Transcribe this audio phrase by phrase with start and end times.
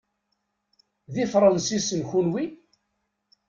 [1.13, 2.45] D Ifransisen, kenwi?